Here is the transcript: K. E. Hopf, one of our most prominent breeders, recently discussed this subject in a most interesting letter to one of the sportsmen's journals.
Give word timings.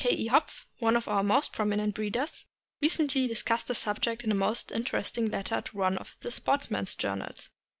K. 0.03 0.09
E. 0.15 0.25
Hopf, 0.29 0.65
one 0.79 0.95
of 0.95 1.07
our 1.07 1.21
most 1.21 1.53
prominent 1.53 1.93
breeders, 1.93 2.47
recently 2.81 3.27
discussed 3.27 3.67
this 3.67 3.77
subject 3.77 4.23
in 4.23 4.31
a 4.31 4.33
most 4.33 4.71
interesting 4.71 5.29
letter 5.29 5.61
to 5.61 5.77
one 5.77 5.99
of 5.99 6.17
the 6.21 6.31
sportsmen's 6.31 6.95
journals. 6.95 7.51